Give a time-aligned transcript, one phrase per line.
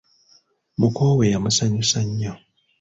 [0.79, 2.33] Muko we yamusanyusa nnyo.